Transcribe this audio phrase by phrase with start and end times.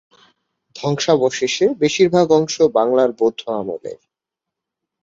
[0.75, 3.99] ধ্বংসাবশেষের বেশির ভাগ অংশ বাংলার বৌদ্ধ আমলের।